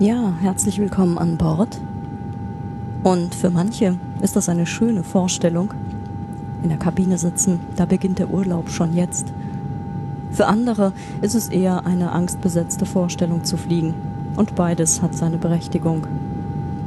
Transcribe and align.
Ja, 0.00 0.32
herzlich 0.40 0.78
willkommen 0.78 1.18
an 1.18 1.36
Bord. 1.36 1.78
Und 3.02 3.34
für 3.34 3.50
manche 3.50 3.98
ist 4.22 4.34
das 4.34 4.48
eine 4.48 4.64
schöne 4.64 5.04
Vorstellung. 5.04 5.74
In 6.62 6.70
der 6.70 6.78
Kabine 6.78 7.18
sitzen, 7.18 7.60
da 7.76 7.84
beginnt 7.84 8.18
der 8.18 8.30
Urlaub 8.30 8.70
schon 8.70 8.94
jetzt. 8.94 9.26
Für 10.30 10.46
andere 10.46 10.94
ist 11.20 11.34
es 11.34 11.50
eher 11.50 11.84
eine 11.84 12.12
angstbesetzte 12.12 12.86
Vorstellung 12.86 13.44
zu 13.44 13.58
fliegen. 13.58 13.92
Und 14.36 14.54
beides 14.54 15.02
hat 15.02 15.14
seine 15.14 15.36
Berechtigung. 15.36 16.06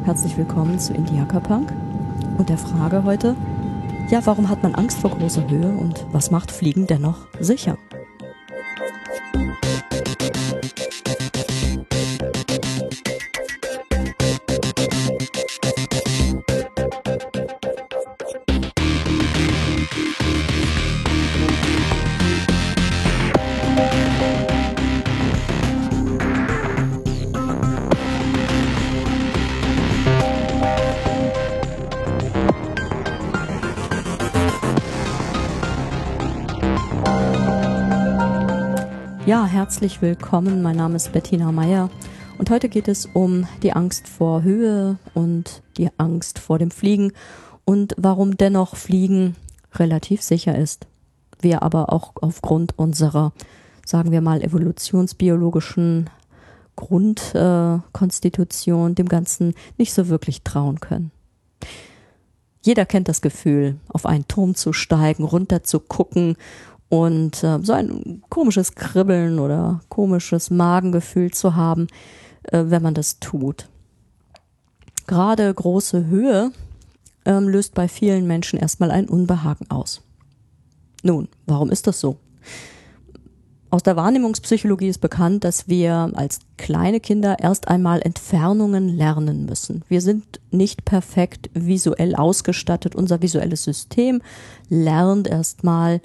Herzlich 0.05 0.35
willkommen 0.35 0.79
zu 0.79 0.95
Indiaka 0.95 1.39
Punk 1.39 1.71
und 2.39 2.49
der 2.49 2.57
Frage 2.57 3.03
heute, 3.03 3.35
ja, 4.09 4.21
warum 4.25 4.49
hat 4.49 4.63
man 4.63 4.73
Angst 4.73 4.97
vor 4.97 5.11
großer 5.11 5.47
Höhe 5.47 5.69
und 5.69 6.07
was 6.11 6.31
macht 6.31 6.49
Fliegen 6.49 6.87
dennoch 6.87 7.27
sicher? 7.39 7.77
Ja, 39.33 39.47
herzlich 39.47 40.03
willkommen. 40.03 40.61
Mein 40.61 40.75
Name 40.75 40.95
ist 40.95 41.11
Bettina 41.11 41.51
Meyer 41.51 41.89
und 42.37 42.51
heute 42.51 42.69
geht 42.69 42.87
es 42.87 43.07
um 43.07 43.47
die 43.63 43.73
Angst 43.73 44.07
vor 44.07 44.43
Höhe 44.43 44.99
und 45.15 45.63
die 45.75 45.89
Angst 45.97 46.37
vor 46.37 46.59
dem 46.59 46.69
Fliegen 46.69 47.13
und 47.65 47.95
warum 47.97 48.37
dennoch 48.37 48.75
Fliegen 48.75 49.35
relativ 49.73 50.21
sicher 50.21 50.55
ist. 50.55 50.85
Wir 51.41 51.63
aber 51.63 51.91
auch 51.91 52.13
aufgrund 52.21 52.77
unserer, 52.77 53.33
sagen 53.83 54.11
wir 54.11 54.21
mal, 54.21 54.43
evolutionsbiologischen 54.43 56.11
Grundkonstitution 56.75 58.91
äh, 58.91 58.93
dem 58.93 59.09
Ganzen 59.09 59.55
nicht 59.79 59.95
so 59.95 60.09
wirklich 60.09 60.43
trauen 60.43 60.79
können. 60.79 61.09
Jeder 62.61 62.85
kennt 62.85 63.07
das 63.07 63.23
Gefühl, 63.23 63.77
auf 63.89 64.05
einen 64.05 64.27
Turm 64.27 64.53
zu 64.53 64.73
steigen, 64.73 65.23
runter 65.23 65.63
zu 65.63 65.79
gucken 65.79 66.37
und 66.93 67.43
äh, 67.43 67.57
so 67.63 67.73
ein 67.73 68.21
komisches 68.29 68.75
Kribbeln 68.75 69.39
oder 69.39 69.81
komisches 69.89 70.51
Magengefühl 70.51 71.31
zu 71.31 71.55
haben, 71.55 71.87
äh, 72.43 72.65
wenn 72.67 72.83
man 72.83 72.93
das 72.93 73.19
tut. 73.19 73.67
Gerade 75.07 75.51
große 75.51 76.05
Höhe 76.05 76.51
ähm, 77.25 77.49
löst 77.49 77.73
bei 77.73 77.87
vielen 77.87 78.27
Menschen 78.27 78.59
erstmal 78.59 78.91
ein 78.91 79.09
Unbehagen 79.09 79.71
aus. 79.71 80.03
Nun, 81.01 81.29
warum 81.47 81.71
ist 81.71 81.87
das 81.87 81.99
so? 81.99 82.17
Aus 83.71 83.81
der 83.81 83.95
Wahrnehmungspsychologie 83.95 84.89
ist 84.89 85.01
bekannt, 85.01 85.43
dass 85.45 85.67
wir 85.67 86.11
als 86.13 86.41
kleine 86.57 86.99
Kinder 86.99 87.37
erst 87.39 87.69
einmal 87.69 88.03
Entfernungen 88.03 88.87
lernen 88.87 89.47
müssen. 89.47 89.83
Wir 89.87 90.01
sind 90.01 90.39
nicht 90.51 90.85
perfekt 90.85 91.49
visuell 91.55 92.13
ausgestattet. 92.13 92.93
Unser 92.93 93.23
visuelles 93.23 93.63
System 93.63 94.21
lernt 94.69 95.27
erstmal 95.27 96.01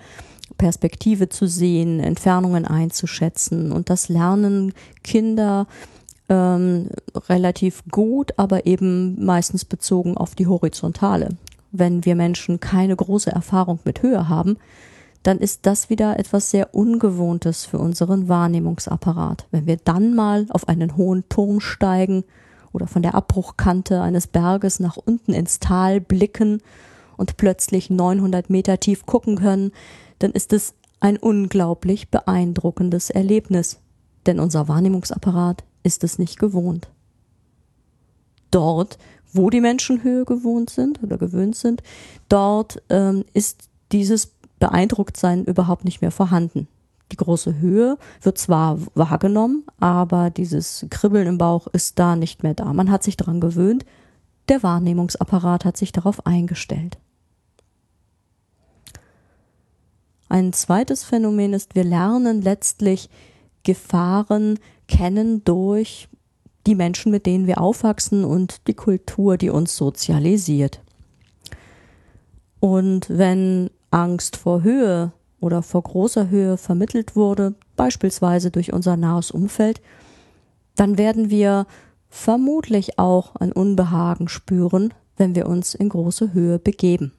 Perspektive 0.59 1.29
zu 1.29 1.47
sehen, 1.47 2.01
Entfernungen 2.01 2.67
einzuschätzen. 2.67 3.73
Und 3.73 3.89
das 3.89 4.09
lernen 4.09 4.75
Kinder 5.03 5.67
ähm, 6.29 6.89
relativ 7.29 7.83
gut, 7.91 8.33
aber 8.37 8.67
eben 8.67 9.25
meistens 9.25 9.65
bezogen 9.65 10.17
auf 10.17 10.35
die 10.35 10.47
Horizontale. 10.47 11.31
Wenn 11.71 12.05
wir 12.05 12.15
Menschen 12.15 12.61
keine 12.61 12.97
große 12.97 13.31
Erfahrung 13.31 13.79
mit 13.85 14.03
Höhe 14.03 14.29
haben, 14.29 14.57
dann 15.23 15.39
ist 15.39 15.67
das 15.67 15.91
wieder 15.91 16.19
etwas 16.19 16.51
sehr 16.51 16.75
Ungewohntes 16.75 17.65
für 17.67 17.79
unseren 17.79 18.29
Wahrnehmungsapparat. 18.29 19.47
Wenn 19.51 19.67
wir 19.67 19.77
dann 19.77 20.15
mal 20.15 20.47
auf 20.51 20.69
einen 20.69 20.97
hohen 20.97 21.29
Turm 21.29 21.61
steigen 21.61 22.25
oder 22.73 22.87
von 22.87 23.03
der 23.03 23.15
Abbruchkante 23.15 24.01
eines 24.01 24.27
Berges 24.27 24.81
nach 24.81 24.97
unten 24.97 25.33
ins 25.33 25.59
Tal 25.59 26.01
blicken 26.01 26.63
und 27.17 27.37
plötzlich 27.37 27.91
900 27.91 28.49
Meter 28.49 28.79
tief 28.79 29.07
gucken 29.07 29.37
können, 29.37 29.73
dann 30.19 30.33
ist 30.33 30.53
es 30.53 30.75
ein 31.01 31.17
unglaublich 31.17 32.11
beeindruckendes 32.11 33.11
Erlebnis, 33.11 33.79
denn 34.27 34.41
unser 34.41 34.69
Wahrnehmungsapparat 34.69 35.65
ist 35.83 36.05
es 36.05 36.19
nicht 36.19 36.39
gewohnt. 36.39 36.89
Dort, 38.51 38.99
wo 39.33 39.51
die 39.51 39.61
Menschen 39.61 40.03
Höhe 40.03 40.25
gewohnt 40.25 40.71
sind 40.71 41.03
oder 41.03 41.19
gewöhnt 41.19 41.57
sind, 41.57 41.83
dort 42.29 42.83
ähm, 42.89 43.25
ist 43.35 43.69
dieses 43.93 44.33
Beeindrucktsein 44.59 45.45
überhaupt 45.45 45.85
nicht 45.85 46.01
mehr 46.01 46.11
vorhanden. 46.11 46.67
Die 47.13 47.17
große 47.17 47.59
Höhe 47.59 47.97
wird 48.21 48.39
zwar 48.39 48.79
wahrgenommen, 48.95 49.65
aber 49.81 50.31
dieses 50.31 50.87
Kribbeln 50.91 51.27
im 51.27 51.39
Bauch 51.39 51.67
ist 51.69 51.99
da 51.99 52.17
nicht 52.17 52.43
mehr 52.43 52.55
da. 52.55 52.73
Man 52.73 52.91
hat 52.91 53.03
sich 53.03 53.17
daran 53.17 53.41
gewöhnt, 53.41 53.85
der 54.49 54.63
Wahrnehmungsapparat 54.63 55.65
hat 55.65 55.77
sich 55.77 55.93
darauf 55.93 56.27
eingestellt. 56.27 56.99
Ein 60.29 60.53
zweites 60.53 61.05
Phänomen 61.05 61.55
ist, 61.55 61.75
wir 61.75 61.85
lernen 61.85 62.43
letztlich 62.43 63.09
Gefahren 63.63 64.59
kennen 64.87 65.45
durch 65.45 66.09
die 66.67 66.75
Menschen, 66.75 67.11
mit 67.13 67.27
denen 67.27 67.47
wir 67.47 67.61
aufwachsen 67.61 68.25
und 68.25 68.67
die 68.67 68.75
Kultur, 68.75 69.37
die 69.37 69.51
uns 69.51 69.77
sozialisiert. 69.77 70.81
Und 72.61 73.09
wenn 73.09 73.71
Angst 73.91 74.37
vor 74.37 74.63
Höhe 74.63 75.13
oder 75.41 75.63
vor 75.63 75.83
großer 75.83 76.29
Höhe 76.29 76.57
vermittelt 76.57 77.17
wurde, 77.17 77.55
beispielsweise 77.77 78.51
durch 78.51 78.73
unser 78.73 78.97
nahes 78.97 79.31
Umfeld, 79.31 79.81
dann 80.77 80.99
werden 80.99 81.31
wir 81.31 81.67
vermutlich 82.09 82.99
auch 82.99 83.37
ein 83.37 83.53
Unbehagen 83.53 84.29
spüren, 84.29 84.93
wenn 85.17 85.35
wir 85.35 85.47
uns 85.47 85.75
in 85.75 85.89
große 85.89 86.33
Höhe 86.33 86.59
begeben. 86.59 87.13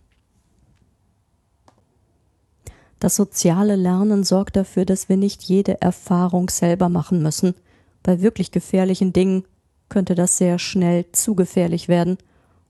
Das 3.00 3.16
soziale 3.16 3.76
Lernen 3.76 4.24
sorgt 4.24 4.56
dafür, 4.56 4.86
dass 4.86 5.08
wir 5.08 5.18
nicht 5.18 5.44
jede 5.44 5.82
Erfahrung 5.82 6.50
selber 6.50 6.90
machen 6.90 7.22
müssen. 7.24 7.56
Bei 8.04 8.22
wirklich 8.22 8.52
gefährlichen 8.52 9.14
Dingen 9.14 9.46
könnte 9.88 10.16
das 10.16 10.38
sehr 10.38 10.60
schnell 10.60 11.06
zu 11.12 11.36
gefährlich 11.36 11.88
werden 11.88 12.18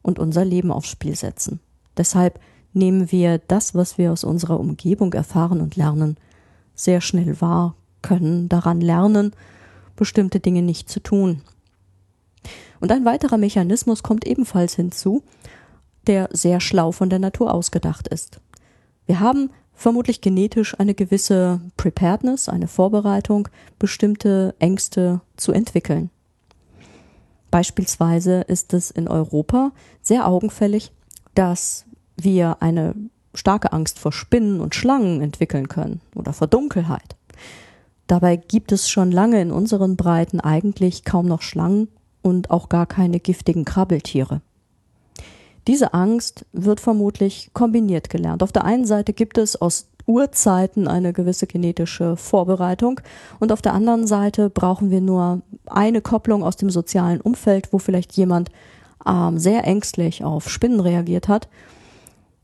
und 0.01 0.19
unser 0.19 0.45
Leben 0.45 0.72
aufs 0.72 0.89
Spiel 0.89 1.16
setzen. 1.16 1.59
Deshalb 1.97 2.39
nehmen 2.73 3.12
wir 3.12 3.39
das, 3.39 3.75
was 3.75 3.97
wir 3.97 4.12
aus 4.12 4.23
unserer 4.23 4.59
Umgebung 4.59 5.13
erfahren 5.13 5.62
und 5.62 5.75
lernen, 5.75 6.18
sehr 6.75 7.01
schnell 7.01 7.41
wahr, 7.41 7.75
können 8.01 8.47
daran 8.47 8.79
lernen, 8.79 9.34
bestimmte 9.95 10.39
Dinge 10.39 10.62
nicht 10.62 10.89
zu 10.89 11.01
tun. 11.01 11.41
Und 12.79 12.91
ein 12.91 13.03
weiterer 13.03 13.38
Mechanismus 13.38 14.03
kommt 14.03 14.25
ebenfalls 14.25 14.75
hinzu, 14.75 15.23
der 16.07 16.29
sehr 16.31 16.62
schlau 16.62 16.91
von 16.94 17.09
der 17.09 17.19
Natur 17.19 17.53
ausgedacht 17.53 18.07
ist. 18.07 18.39
Wir 19.06 19.19
haben 19.19 19.50
vermutlich 19.79 20.19
genetisch 20.19 20.77
eine 20.77 20.93
gewisse 20.93 21.61
Preparedness, 21.77 22.49
eine 22.49 22.67
Vorbereitung, 22.67 23.47
bestimmte 23.79 24.53
Ängste 24.59 25.21
zu 25.37 25.53
entwickeln. 25.53 26.09
Beispielsweise 27.49 28.41
ist 28.41 28.73
es 28.73 28.91
in 28.91 29.07
Europa 29.07 29.71
sehr 30.01 30.27
augenfällig, 30.27 30.91
dass 31.33 31.85
wir 32.17 32.61
eine 32.61 32.93
starke 33.33 33.71
Angst 33.71 33.99
vor 33.99 34.11
Spinnen 34.11 34.59
und 34.59 34.75
Schlangen 34.75 35.21
entwickeln 35.21 35.69
können 35.69 36.01
oder 36.13 36.33
vor 36.33 36.47
Dunkelheit. 36.47 37.15
Dabei 38.05 38.35
gibt 38.35 38.73
es 38.73 38.89
schon 38.89 39.13
lange 39.13 39.41
in 39.41 39.51
unseren 39.51 39.95
Breiten 39.95 40.41
eigentlich 40.41 41.05
kaum 41.05 41.25
noch 41.25 41.41
Schlangen 41.41 41.87
und 42.21 42.51
auch 42.51 42.67
gar 42.67 42.85
keine 42.85 43.21
giftigen 43.21 43.63
Krabbeltiere. 43.63 44.41
Diese 45.67 45.94
Angst 45.94 46.45
wird 46.51 46.79
vermutlich 46.79 47.51
kombiniert 47.53 48.09
gelernt. 48.09 48.44
Auf 48.44 48.51
der 48.51 48.65
einen 48.65 48.85
Seite 48.85 49.13
gibt 49.13 49.38
es 49.38 49.56
aus 49.56 49.88
Urzeiten 50.06 50.88
eine 50.88 51.13
gewisse 51.13 51.45
genetische 51.45 52.17
Vorbereitung 52.17 53.00
und 53.39 53.51
auf 53.51 53.61
der 53.61 53.73
anderen 53.73 54.07
Seite 54.07 54.50
brauchen 54.50 54.89
wir 54.89 55.01
nur 55.01 55.41
eine 55.67 56.01
Kopplung 56.01 56.44
aus 56.44 56.56
dem 56.57 56.71
sozialen 56.71 57.21
Umfeld, 57.21 57.71
wo 57.71 57.77
vielleicht 57.77 58.13
jemand 58.13 58.50
ähm, 59.06 59.38
sehr 59.38 59.65
ängstlich 59.65 60.23
auf 60.23 60.50
Spinnen 60.50 60.79
reagiert 60.79 61.27
hat 61.27 61.47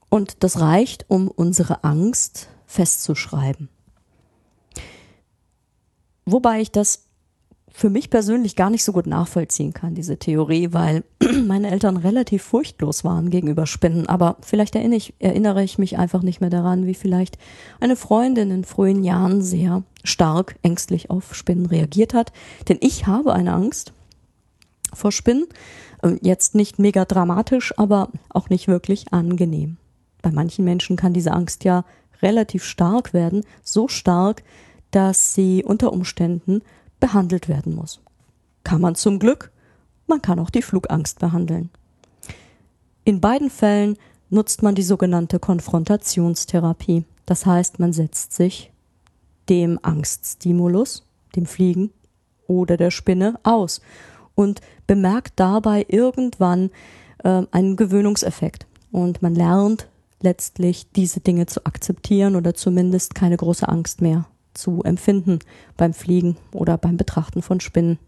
und 0.09 0.43
das 0.43 0.59
reicht, 0.59 1.05
um 1.07 1.27
unsere 1.27 1.83
Angst 1.83 2.49
festzuschreiben. 2.67 3.69
Wobei 6.25 6.61
ich 6.61 6.71
das 6.71 7.04
für 7.77 7.89
mich 7.89 8.09
persönlich 8.09 8.55
gar 8.55 8.69
nicht 8.69 8.85
so 8.85 8.93
gut 8.93 9.05
nachvollziehen 9.05 9.73
kann, 9.73 9.95
diese 9.95 10.15
Theorie, 10.15 10.69
weil 10.71 11.03
meine 11.45 11.69
Eltern 11.69 11.97
relativ 11.97 12.41
furchtlos 12.41 13.03
waren 13.03 13.29
gegenüber 13.29 13.65
Spinnen. 13.65 14.07
Aber 14.07 14.37
vielleicht 14.39 14.75
erinnere 14.75 14.95
ich, 14.95 15.13
erinnere 15.19 15.61
ich 15.61 15.77
mich 15.77 15.97
einfach 15.97 16.21
nicht 16.21 16.39
mehr 16.39 16.49
daran, 16.49 16.87
wie 16.87 16.93
vielleicht 16.93 17.37
eine 17.81 17.97
Freundin 17.97 18.49
in 18.49 18.63
frühen 18.63 19.03
Jahren 19.03 19.41
sehr 19.41 19.83
stark 20.05 20.55
ängstlich 20.61 21.09
auf 21.09 21.35
Spinnen 21.35 21.65
reagiert 21.65 22.13
hat. 22.13 22.31
Denn 22.69 22.77
ich 22.79 23.07
habe 23.07 23.33
eine 23.33 23.51
Angst 23.51 23.91
vor 24.93 25.11
Spinnen. 25.11 25.45
Ähm, 26.01 26.17
jetzt 26.21 26.55
nicht 26.55 26.79
mega 26.79 27.03
dramatisch, 27.03 27.77
aber 27.77 28.07
auch 28.29 28.49
nicht 28.49 28.69
wirklich 28.69 29.11
angenehm. 29.11 29.75
Bei 30.21 30.31
manchen 30.31 30.63
Menschen 30.63 30.95
kann 30.95 31.11
diese 31.11 31.33
Angst 31.33 31.65
ja 31.65 31.83
relativ 32.21 32.63
stark 32.63 33.13
werden, 33.13 33.43
so 33.63 33.89
stark, 33.89 34.43
dass 34.91 35.33
sie 35.33 35.65
unter 35.65 35.91
Umständen 35.91 36.61
behandelt 36.99 37.47
werden 37.47 37.75
muss. 37.75 38.01
Kann 38.63 38.81
man 38.81 38.95
zum 38.95 39.19
Glück, 39.19 39.51
man 40.07 40.21
kann 40.21 40.39
auch 40.39 40.49
die 40.49 40.61
Flugangst 40.61 41.19
behandeln. 41.19 41.69
In 43.03 43.21
beiden 43.21 43.49
Fällen 43.49 43.97
nutzt 44.29 44.63
man 44.63 44.75
die 44.75 44.83
sogenannte 44.83 45.39
Konfrontationstherapie. 45.39 47.05
Das 47.25 47.45
heißt, 47.45 47.79
man 47.79 47.93
setzt 47.93 48.33
sich 48.33 48.71
dem 49.49 49.79
Angststimulus, 49.81 51.03
dem 51.35 51.45
Fliegen 51.45 51.91
oder 52.47 52.77
der 52.77 52.91
Spinne 52.91 53.39
aus 53.43 53.81
und 54.33 54.61
bemerkt 54.87 55.33
dabei 55.37 55.85
irgendwann 55.87 56.71
äh, 57.23 57.43
einen 57.51 57.75
Gewöhnungseffekt. 57.75 58.65
Und 58.91 59.21
man 59.21 59.35
lernt 59.35 59.87
letztlich 60.21 60.91
diese 60.91 61.19
Dinge 61.19 61.45
zu 61.45 61.65
akzeptieren 61.65 62.35
oder 62.35 62.53
zumindest 62.53 63.15
keine 63.15 63.37
große 63.37 63.67
Angst 63.67 64.01
mehr 64.01 64.25
zu 64.55 64.81
empfinden 64.83 65.39
beim 65.77 65.93
Fliegen 65.93 66.37
oder 66.51 66.77
beim 66.77 66.97
Betrachten 66.97 67.41
von 67.41 67.59
Spinnen. 67.59 67.99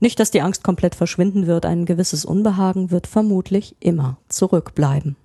Nicht, 0.00 0.18
dass 0.18 0.30
die 0.30 0.40
Angst 0.40 0.64
komplett 0.64 0.94
verschwinden 0.94 1.46
wird, 1.46 1.66
ein 1.66 1.84
gewisses 1.84 2.24
Unbehagen 2.24 2.90
wird 2.90 3.06
vermutlich 3.06 3.76
immer 3.80 4.16
zurückbleiben. 4.28 5.16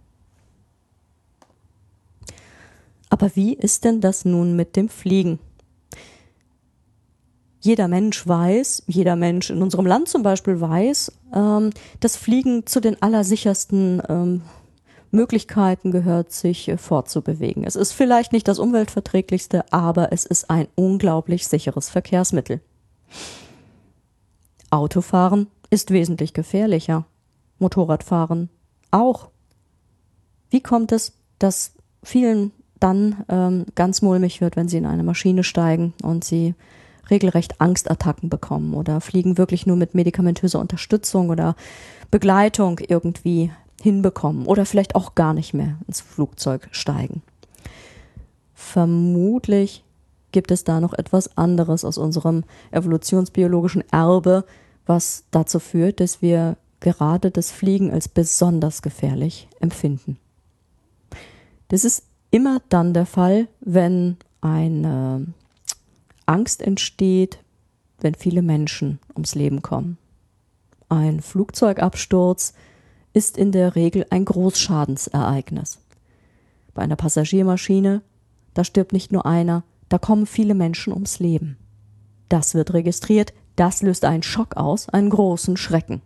Aber 3.10 3.34
wie 3.36 3.54
ist 3.54 3.86
denn 3.86 4.02
das 4.02 4.26
nun 4.26 4.58
mit 4.58 4.76
dem 4.76 4.90
Fliegen? 4.90 5.40
Jeder 7.62 7.88
Mensch 7.88 8.28
weiß, 8.28 8.84
jeder 8.88 9.16
Mensch 9.16 9.50
in 9.50 9.62
unserem 9.62 9.86
Land 9.86 10.10
zum 10.10 10.22
Beispiel 10.22 10.60
weiß, 10.60 11.12
ähm, 11.34 11.72
dass 12.00 12.18
Fliegen 12.18 12.68
zu 12.68 12.80
den 12.80 13.02
allersichersten 13.02 14.04
ähm, 14.10 14.42
Möglichkeiten 15.12 15.92
gehört, 15.92 16.32
sich 16.32 16.68
äh, 16.68 16.78
fortzubewegen. 16.78 17.64
Es 17.64 17.76
ist 17.76 17.92
vielleicht 17.92 18.34
nicht 18.34 18.48
das 18.48 18.60
umweltverträglichste, 18.60 19.72
aber 19.72 20.12
es 20.12 20.26
ist 20.26 20.50
ein 20.50 20.68
unglaublich 20.76 21.48
sicheres 21.48 21.90
Verkehrsmittel. 21.90 22.62
Autofahren 24.70 25.48
ist 25.70 25.92
wesentlich 25.92 26.34
gefährlicher. 26.34 27.06
Motorradfahren 27.60 28.50
auch. 28.92 29.30
Wie 30.50 30.62
kommt 30.62 30.92
es, 30.92 31.14
dass 31.40 31.74
vielen 32.04 32.52
dann 32.80 33.24
ähm, 33.30 33.66
ganz 33.76 34.02
mulmig 34.02 34.42
wird, 34.42 34.56
wenn 34.56 34.68
sie 34.68 34.78
in 34.78 34.86
eine 34.86 35.04
Maschine 35.04 35.44
steigen 35.44 35.94
und 36.04 36.24
sie 36.24 36.56
regelrecht 37.10 37.62
Angstattacken 37.62 38.30
bekommen 38.30 38.74
oder 38.74 39.00
fliegen 39.02 39.38
wirklich 39.38 39.66
nur 39.66 39.78
mit 39.78 39.96
medikamentöser 39.96 40.60
Unterstützung 40.60 41.30
oder 41.30 41.56
Begleitung 42.12 42.80
irgendwie 42.80 43.52
hinbekommen 43.86 44.48
oder 44.48 44.66
vielleicht 44.66 44.96
auch 44.96 45.14
gar 45.14 45.36
nicht 45.36 45.54
mehr 45.54 45.78
ins 45.88 46.02
Flugzeug 46.02 46.68
steigen. 46.72 47.22
Vermutlich 48.56 49.84
gibt 50.32 50.50
es 50.50 50.64
da 50.64 50.82
noch 50.82 50.94
etwas 50.94 51.38
anderes 51.38 51.86
aus 51.86 52.00
unserem 52.00 52.44
evolutionsbiologischen 52.72 53.84
Erbe, 53.92 54.44
was 54.88 55.26
dazu 55.30 55.60
führt, 55.60 56.00
dass 56.00 56.24
wir 56.24 56.58
gerade 56.80 57.30
das 57.30 57.52
Fliegen 57.52 57.92
als 57.92 58.10
besonders 58.10 58.82
gefährlich 58.82 59.48
empfinden. 59.60 60.18
Das 61.68 61.86
ist 61.86 62.06
immer 62.32 62.62
dann 62.70 62.94
der 62.96 63.06
Fall, 63.06 63.48
wenn 63.62 64.18
eine 64.42 65.28
Angst 66.26 66.64
entsteht, 66.64 67.38
wenn 68.00 68.16
viele 68.16 68.42
Menschen 68.42 69.00
ums 69.14 69.36
Leben 69.36 69.62
kommen. 69.62 70.00
Ein 70.90 71.22
Flugzeugabsturz 71.22 72.56
ist 73.16 73.38
in 73.38 73.54
der 73.54 73.76
Regel 73.76 74.06
ein 74.10 74.26
Großschadensereignis. 74.26 75.80
Bei 76.74 76.82
einer 76.82 76.98
Passagiermaschine, 76.98 78.02
da 78.54 78.64
stirbt 78.66 78.92
nicht 78.92 79.14
nur 79.14 79.26
einer, 79.26 79.64
da 79.88 79.98
kommen 79.98 80.26
viele 80.26 80.54
Menschen 80.54 80.92
ums 80.92 81.20
Leben. 81.20 81.58
Das 82.28 82.56
wird 82.56 82.74
registriert, 82.74 83.34
das 83.56 83.82
löst 83.82 84.04
einen 84.04 84.24
Schock 84.24 84.58
aus, 84.58 84.90
einen 84.90 85.10
großen 85.10 85.56
Schrecken. 85.56 86.02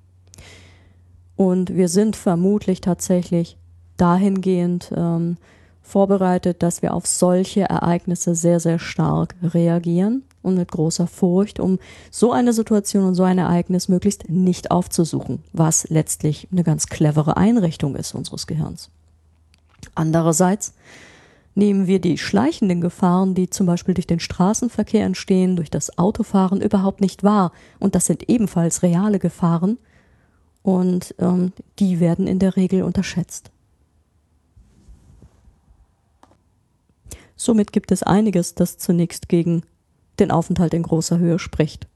Und 1.35 1.75
wir 1.75 1.89
sind 1.89 2.15
vermutlich 2.15 2.81
tatsächlich 2.81 3.57
dahingehend 3.97 4.94
ähm, 4.95 5.38
vorbereitet, 5.81 6.61
dass 6.61 6.83
wir 6.83 6.94
auf 6.94 7.07
solche 7.07 7.61
Ereignisse 7.61 8.35
sehr, 8.35 8.59
sehr 8.59 8.77
stark 8.77 9.35
reagieren 9.41 10.25
und 10.41 10.56
mit 10.56 10.71
großer 10.71 11.07
Furcht, 11.07 11.59
um 11.59 11.80
so 12.12 12.31
eine 12.31 12.53
Situation 12.53 13.06
und 13.06 13.15
so 13.15 13.24
ein 13.24 13.38
Ereignis 13.38 13.88
möglichst 13.88 14.30
nicht 14.30 14.71
aufzusuchen, 14.71 15.44
was 15.53 15.89
letztlich 15.89 16.47
eine 16.51 16.63
ganz 16.63 16.88
clevere 16.88 17.38
Einrichtung 17.38 17.95
ist 17.95 18.15
unseres 18.15 18.47
Gehirns. 18.47 18.89
Andererseits 19.95 20.74
nehmen 21.56 21.88
wir 21.88 22.00
die 22.00 22.18
schleichenden 22.18 22.81
Gefahren, 22.81 23.36
die 23.36 23.50
zum 23.50 23.65
Beispiel 23.65 23.94
durch 23.94 24.07
den 24.07 24.19
Straßenverkehr 24.19 25.06
entstehen, 25.06 25.56
durch 25.56 25.69
das 25.69 25.97
Autofahren 25.97 26.62
überhaupt 26.62 27.01
nicht 27.01 27.24
wahr. 27.24 27.51
Und 27.80 27.95
das 27.95 28.06
sind 28.06 28.30
ebenfalls 28.30 28.81
reale 28.81 29.19
Gefahren 29.19 29.77
und 30.63 31.15
ähm, 31.19 31.53
die 31.80 32.00
werden 32.00 32.27
in 32.27 32.39
der 32.39 32.56
Regel 32.56 32.83
unterschätzt. 32.83 33.51
Somit 37.35 37.71
gibt 37.71 37.92
es 37.92 38.03
einiges, 38.03 38.56
das 38.56 38.77
zunächst 38.77 39.30
gegen 39.30 39.63
den 40.19 40.31
Aufenthalt 40.31 40.74
in 40.74 40.83
großer 40.83 41.19
Höhe 41.19 41.39
spricht. 41.39 41.88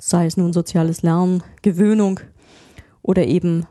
Sei 0.00 0.26
es 0.26 0.36
nun 0.36 0.52
soziales 0.52 1.02
Lernen, 1.02 1.42
Gewöhnung 1.62 2.20
oder 3.02 3.26
eben 3.26 3.66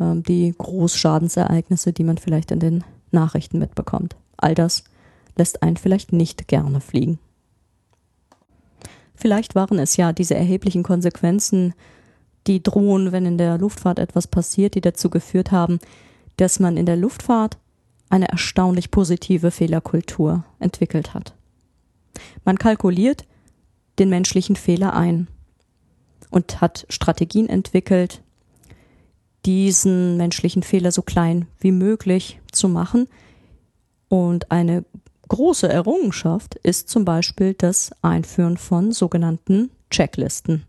ähm, 0.00 0.22
die 0.22 0.54
Großschadensereignisse, 0.56 1.92
die 1.92 2.04
man 2.04 2.18
vielleicht 2.18 2.50
in 2.50 2.60
den 2.60 2.84
Nachrichten 3.10 3.58
mitbekommt. 3.58 4.16
All 4.36 4.54
das 4.54 4.84
lässt 5.36 5.62
einen 5.62 5.76
vielleicht 5.76 6.12
nicht 6.12 6.48
gerne 6.48 6.80
fliegen. 6.80 7.18
Vielleicht 9.14 9.54
waren 9.54 9.78
es 9.78 9.96
ja 9.96 10.12
diese 10.12 10.34
erheblichen 10.34 10.82
Konsequenzen, 10.82 11.74
die 12.46 12.62
drohen, 12.62 13.12
wenn 13.12 13.26
in 13.26 13.38
der 13.38 13.58
Luftfahrt 13.58 13.98
etwas 13.98 14.26
passiert, 14.26 14.74
die 14.74 14.80
dazu 14.80 15.10
geführt 15.10 15.50
haben, 15.50 15.78
dass 16.36 16.60
man 16.60 16.76
in 16.76 16.86
der 16.86 16.96
Luftfahrt 16.96 17.58
eine 18.08 18.28
erstaunlich 18.28 18.90
positive 18.90 19.50
Fehlerkultur 19.50 20.44
entwickelt 20.60 21.14
hat. 21.14 21.34
Man 22.44 22.58
kalkuliert 22.58 23.24
den 23.98 24.08
menschlichen 24.08 24.56
Fehler 24.56 24.94
ein 24.94 25.28
und 26.30 26.60
hat 26.60 26.86
Strategien 26.88 27.48
entwickelt, 27.48 28.22
diesen 29.44 30.16
menschlichen 30.16 30.62
Fehler 30.62 30.92
so 30.92 31.02
klein 31.02 31.46
wie 31.60 31.72
möglich 31.72 32.40
zu 32.52 32.68
machen. 32.68 33.08
Und 34.08 34.50
eine 34.50 34.84
große 35.28 35.68
Errungenschaft 35.68 36.56
ist 36.56 36.88
zum 36.88 37.04
Beispiel 37.04 37.54
das 37.54 37.92
Einführen 38.02 38.56
von 38.56 38.92
sogenannten 38.92 39.70
Checklisten. 39.90 40.64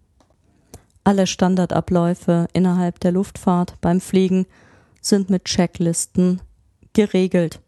Alle 1.03 1.25
Standardabläufe 1.25 2.47
innerhalb 2.53 2.99
der 2.99 3.11
Luftfahrt 3.11 3.79
beim 3.81 4.01
Fliegen 4.01 4.45
sind 5.01 5.29
mit 5.29 5.45
Checklisten 5.45 6.41
geregelt. 6.93 7.61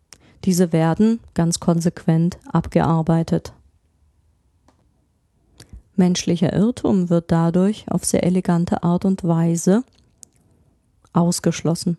Diese 0.45 0.73
werden 0.73 1.19
ganz 1.33 1.59
konsequent 1.59 2.37
abgearbeitet. 2.51 3.53
Menschlicher 5.99 6.53
Irrtum 6.53 7.11
wird 7.11 7.31
dadurch 7.31 7.85
auf 7.91 8.03
sehr 8.03 8.23
elegante 8.23 8.81
Art 8.81 9.05
und 9.05 9.23
Weise 9.23 9.83
ausgeschlossen. 11.13 11.97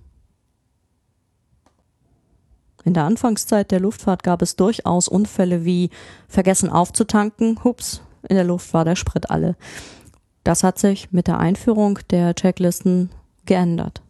In 2.85 2.95
der 2.95 3.05
Anfangszeit 3.05 3.71
der 3.71 3.79
Luftfahrt 3.81 4.23
gab 4.23 4.43
es 4.43 4.57
durchaus 4.57 5.07
Unfälle 5.07 5.65
wie 5.65 5.91
vergessen 6.29 6.71
aufzutanken, 6.71 7.63
hups, 7.63 8.01
in 8.29 8.37
der 8.37 8.45
Luft 8.45 8.73
war 8.75 8.85
der 8.85 8.97
Sprit 8.97 9.31
alle. 9.31 9.55
Das 10.45 10.65
hat 10.65 10.79
sich 10.79 11.13
mit 11.13 11.27
der 11.27 11.39
Einführung 11.39 11.99
der 12.11 12.35
Checklisten 12.35 13.11
geändert. 13.45 14.03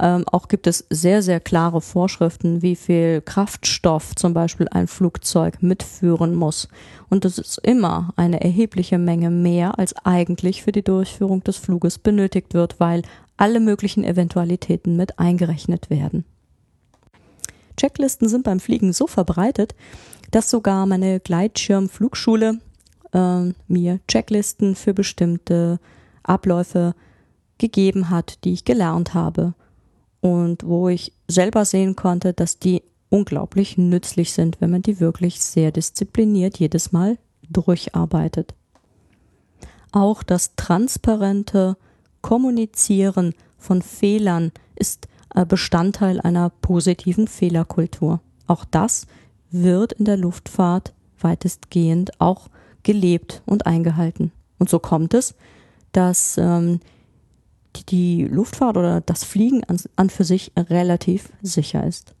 Ähm, 0.00 0.24
auch 0.30 0.48
gibt 0.48 0.66
es 0.66 0.86
sehr, 0.90 1.22
sehr 1.22 1.40
klare 1.40 1.80
Vorschriften, 1.80 2.62
wie 2.62 2.76
viel 2.76 3.20
Kraftstoff 3.20 4.14
zum 4.14 4.34
Beispiel 4.34 4.68
ein 4.68 4.86
Flugzeug 4.86 5.62
mitführen 5.62 6.34
muss. 6.34 6.68
Und 7.08 7.24
das 7.24 7.38
ist 7.38 7.58
immer 7.62 8.12
eine 8.16 8.40
erhebliche 8.40 8.98
Menge 8.98 9.30
mehr, 9.30 9.78
als 9.78 9.94
eigentlich 10.04 10.62
für 10.62 10.72
die 10.72 10.84
Durchführung 10.84 11.42
des 11.44 11.56
Fluges 11.56 11.98
benötigt 11.98 12.54
wird, 12.54 12.80
weil 12.80 13.02
alle 13.36 13.60
möglichen 13.60 14.04
Eventualitäten 14.04 14.96
mit 14.96 15.18
eingerechnet 15.18 15.90
werden. 15.90 16.24
Checklisten 17.76 18.28
sind 18.28 18.44
beim 18.44 18.60
Fliegen 18.60 18.92
so 18.92 19.06
verbreitet, 19.06 19.74
dass 20.30 20.50
sogar 20.50 20.84
meine 20.86 21.20
Gleitschirmflugschule 21.20 22.58
äh, 23.12 23.52
mir 23.68 24.00
Checklisten 24.08 24.74
für 24.74 24.92
bestimmte 24.92 25.78
Abläufe 26.22 26.94
gegeben 27.58 28.10
hat, 28.10 28.44
die 28.44 28.52
ich 28.52 28.64
gelernt 28.64 29.14
habe 29.14 29.54
und 30.20 30.64
wo 30.64 30.88
ich 30.88 31.12
selber 31.28 31.64
sehen 31.64 31.96
konnte, 31.96 32.32
dass 32.32 32.58
die 32.58 32.82
unglaublich 33.10 33.78
nützlich 33.78 34.32
sind, 34.32 34.60
wenn 34.60 34.70
man 34.70 34.82
die 34.82 35.00
wirklich 35.00 35.40
sehr 35.40 35.72
diszipliniert 35.72 36.58
jedes 36.58 36.92
Mal 36.92 37.18
durcharbeitet. 37.48 38.54
Auch 39.92 40.22
das 40.22 40.54
transparente 40.56 41.76
Kommunizieren 42.20 43.34
von 43.56 43.80
Fehlern 43.80 44.52
ist 44.74 45.08
äh, 45.34 45.46
Bestandteil 45.46 46.20
einer 46.20 46.50
positiven 46.50 47.28
Fehlerkultur. 47.28 48.20
Auch 48.46 48.64
das 48.64 49.06
wird 49.50 49.92
in 49.92 50.04
der 50.04 50.16
Luftfahrt 50.16 50.92
weitestgehend 51.20 52.20
auch 52.20 52.48
gelebt 52.82 53.42
und 53.46 53.66
eingehalten. 53.66 54.32
Und 54.58 54.68
so 54.68 54.78
kommt 54.78 55.14
es, 55.14 55.34
dass 55.92 56.36
ähm, 56.38 56.80
die, 57.88 58.24
Luftfahrt 58.24 58.76
oder 58.76 59.00
das 59.00 59.24
Fliegen 59.24 59.64
an, 59.64 59.78
an 59.96 60.10
für 60.10 60.24
sich 60.24 60.52
relativ 60.56 61.30
sicher 61.42 61.86
ist. 61.86 62.14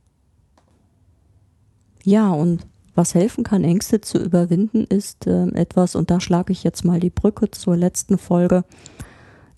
Ja, 2.04 2.30
und 2.30 2.66
was 2.94 3.14
helfen 3.14 3.44
kann, 3.44 3.64
Ängste 3.64 4.00
zu 4.00 4.18
überwinden, 4.18 4.84
ist 4.84 5.26
äh, 5.26 5.46
etwas, 5.50 5.94
und 5.94 6.10
da 6.10 6.20
schlage 6.20 6.52
ich 6.52 6.64
jetzt 6.64 6.84
mal 6.84 7.00
die 7.00 7.10
Brücke 7.10 7.50
zur 7.50 7.76
letzten 7.76 8.18
Folge. 8.18 8.64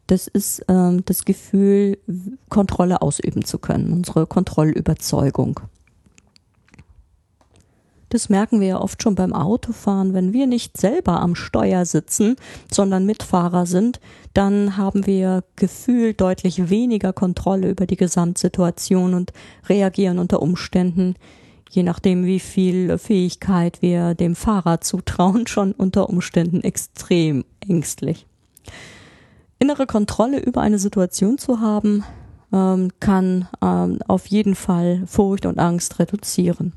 Das 0.06 0.26
ist 0.26 0.64
ähm, 0.68 1.04
das 1.06 1.24
Gefühl, 1.24 1.98
Kontrolle 2.48 3.00
ausüben 3.00 3.44
zu 3.44 3.58
können, 3.58 3.92
unsere 3.92 4.26
Kontrollüberzeugung. 4.26 5.60
Das 8.10 8.28
merken 8.28 8.60
wir 8.60 8.66
ja 8.66 8.80
oft 8.80 9.02
schon 9.02 9.14
beim 9.14 9.32
Autofahren. 9.32 10.14
Wenn 10.14 10.32
wir 10.32 10.48
nicht 10.48 10.76
selber 10.76 11.20
am 11.20 11.36
Steuer 11.36 11.86
sitzen, 11.86 12.34
sondern 12.70 13.06
Mitfahrer 13.06 13.66
sind, 13.66 14.00
dann 14.34 14.76
haben 14.76 15.06
wir 15.06 15.44
gefühlt 15.54 16.20
deutlich 16.20 16.68
weniger 16.70 17.12
Kontrolle 17.12 17.70
über 17.70 17.86
die 17.86 17.96
Gesamtsituation 17.96 19.14
und 19.14 19.32
reagieren 19.68 20.18
unter 20.18 20.42
Umständen, 20.42 21.14
je 21.70 21.84
nachdem 21.84 22.24
wie 22.24 22.40
viel 22.40 22.98
Fähigkeit 22.98 23.80
wir 23.80 24.16
dem 24.16 24.34
Fahrer 24.34 24.80
zutrauen, 24.80 25.46
schon 25.46 25.70
unter 25.70 26.10
Umständen 26.10 26.62
extrem 26.62 27.44
ängstlich. 27.60 28.26
Innere 29.60 29.86
Kontrolle 29.86 30.40
über 30.40 30.62
eine 30.62 30.80
Situation 30.80 31.38
zu 31.38 31.60
haben, 31.60 32.02
ähm, 32.52 32.90
kann 32.98 33.46
ähm, 33.62 34.00
auf 34.08 34.26
jeden 34.26 34.56
Fall 34.56 35.04
Furcht 35.06 35.46
und 35.46 35.60
Angst 35.60 36.00
reduzieren. 36.00 36.72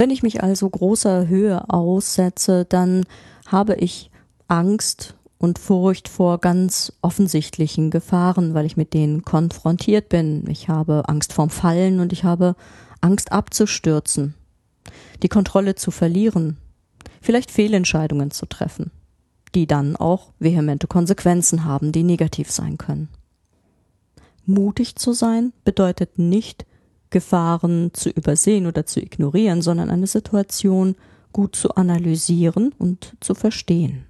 Wenn 0.00 0.08
ich 0.08 0.22
mich 0.22 0.42
also 0.42 0.70
großer 0.70 1.28
Höhe 1.28 1.68
aussetze, 1.68 2.64
dann 2.64 3.04
habe 3.46 3.74
ich 3.74 4.10
Angst 4.48 5.14
und 5.36 5.58
Furcht 5.58 6.08
vor 6.08 6.38
ganz 6.38 6.94
offensichtlichen 7.02 7.90
Gefahren, 7.90 8.54
weil 8.54 8.64
ich 8.64 8.78
mit 8.78 8.94
denen 8.94 9.26
konfrontiert 9.26 10.08
bin. 10.08 10.48
Ich 10.48 10.70
habe 10.70 11.02
Angst 11.06 11.34
vorm 11.34 11.50
Fallen 11.50 12.00
und 12.00 12.14
ich 12.14 12.24
habe 12.24 12.56
Angst 13.02 13.30
abzustürzen, 13.30 14.32
die 15.22 15.28
Kontrolle 15.28 15.74
zu 15.74 15.90
verlieren, 15.90 16.56
vielleicht 17.20 17.50
Fehlentscheidungen 17.50 18.30
zu 18.30 18.46
treffen, 18.46 18.90
die 19.54 19.66
dann 19.66 19.96
auch 19.96 20.32
vehemente 20.38 20.86
Konsequenzen 20.86 21.66
haben, 21.66 21.92
die 21.92 22.04
negativ 22.04 22.50
sein 22.50 22.78
können. 22.78 23.10
Mutig 24.46 24.96
zu 24.96 25.12
sein 25.12 25.52
bedeutet 25.62 26.18
nicht, 26.18 26.64
Gefahren 27.10 27.90
zu 27.92 28.08
übersehen 28.08 28.66
oder 28.66 28.86
zu 28.86 29.00
ignorieren, 29.00 29.62
sondern 29.62 29.90
eine 29.90 30.06
Situation 30.06 30.96
gut 31.32 31.56
zu 31.56 31.74
analysieren 31.74 32.74
und 32.78 33.16
zu 33.20 33.34
verstehen. 33.34 34.06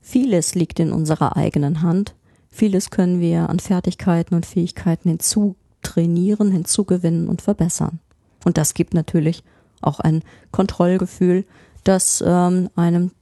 Vieles 0.00 0.54
liegt 0.54 0.80
in 0.80 0.92
unserer 0.92 1.36
eigenen 1.36 1.82
Hand, 1.82 2.14
vieles 2.48 2.90
können 2.90 3.20
wir 3.20 3.48
an 3.48 3.60
Fertigkeiten 3.60 4.34
und 4.34 4.46
Fähigkeiten 4.46 5.10
hinzutrainieren, 5.10 6.50
hinzugewinnen 6.50 7.28
und 7.28 7.42
verbessern. 7.42 8.00
Und 8.44 8.56
das 8.56 8.74
gibt 8.74 8.94
natürlich 8.94 9.44
auch 9.80 10.00
ein 10.00 10.22
Kontrollgefühl, 10.50 11.44
das 11.84 12.22
ähm, 12.26 12.70
einem 12.74 13.12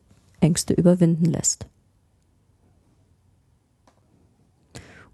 Ängste 0.40 0.74
überwinden 0.74 1.26
lässt. 1.26 1.66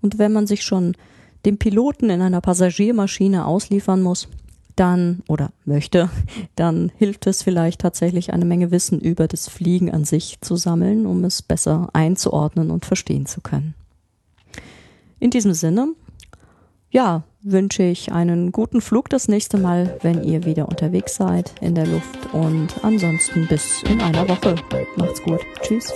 Und 0.00 0.18
wenn 0.18 0.32
man 0.32 0.46
sich 0.46 0.62
schon 0.62 0.96
dem 1.44 1.58
Piloten 1.58 2.10
in 2.10 2.20
einer 2.20 2.40
Passagiermaschine 2.40 3.46
ausliefern 3.46 4.02
muss, 4.02 4.28
dann 4.76 5.22
oder 5.28 5.50
möchte, 5.64 6.10
dann 6.56 6.90
hilft 6.96 7.26
es 7.26 7.42
vielleicht 7.42 7.80
tatsächlich 7.80 8.32
eine 8.32 8.44
Menge 8.44 8.70
Wissen 8.70 9.00
über 9.00 9.28
das 9.28 9.48
Fliegen 9.48 9.90
an 9.90 10.04
sich 10.04 10.40
zu 10.40 10.56
sammeln, 10.56 11.06
um 11.06 11.24
es 11.24 11.42
besser 11.42 11.88
einzuordnen 11.92 12.70
und 12.70 12.86
verstehen 12.86 13.26
zu 13.26 13.40
können. 13.40 13.74
In 15.18 15.30
diesem 15.30 15.54
Sinne, 15.54 15.94
ja, 16.90 17.22
wünsche 17.42 17.82
ich 17.82 18.12
einen 18.12 18.52
guten 18.52 18.80
Flug 18.80 19.08
das 19.08 19.28
nächste 19.28 19.58
Mal, 19.58 19.98
wenn 20.02 20.22
ihr 20.22 20.44
wieder 20.44 20.68
unterwegs 20.68 21.16
seid 21.16 21.54
in 21.60 21.74
der 21.74 21.86
Luft 21.86 22.32
und 22.32 22.68
ansonsten 22.82 23.46
bis 23.48 23.82
in 23.84 24.00
einer 24.00 24.28
Woche. 24.28 24.54
Macht's 24.96 25.22
gut. 25.22 25.40
Tschüss. 25.62 25.92